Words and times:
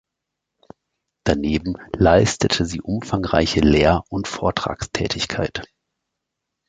Daneben 1.25 1.75
leistete 1.95 2.65
sie 2.65 2.81
umfangreiche 2.81 3.59
Lehr- 3.59 4.03
und 4.09 4.27
Vortragstätigkeit. 4.27 5.69